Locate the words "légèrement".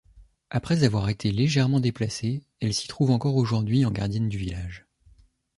1.31-1.79